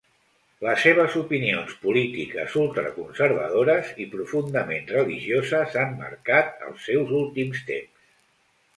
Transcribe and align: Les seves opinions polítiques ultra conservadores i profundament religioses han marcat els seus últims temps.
Les 0.67 0.85
seves 0.85 1.17
opinions 1.19 1.75
polítiques 1.83 2.55
ultra 2.63 2.95
conservadores 2.97 3.93
i 4.07 4.09
profundament 4.17 4.91
religioses 4.97 5.81
han 5.85 5.97
marcat 6.05 6.69
els 6.71 6.85
seus 6.91 7.17
últims 7.25 7.67
temps. 7.73 8.15